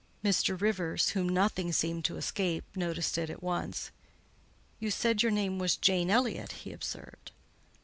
Mr. 0.23 0.59
Rivers, 0.59 1.09
whom 1.09 1.29
nothing 1.29 1.71
seemed 1.71 2.03
to 2.05 2.17
escape, 2.17 2.63
noticed 2.75 3.19
it 3.19 3.29
at 3.29 3.43
once. 3.43 3.91
"You 4.79 4.89
said 4.89 5.21
your 5.21 5.31
name 5.31 5.59
was 5.59 5.77
Jane 5.77 6.09
Elliott?" 6.09 6.53
he 6.65 6.73
observed. 6.73 7.31